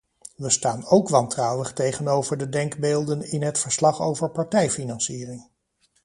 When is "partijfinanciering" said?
4.29-5.49